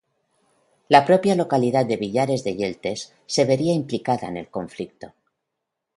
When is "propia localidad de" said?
1.05-1.95